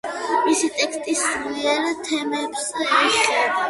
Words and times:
მისი 0.45 0.69
ტექსტი 0.79 1.15
სულიერ 1.21 1.87
თემებს 2.09 2.69
ეხება. 2.85 3.57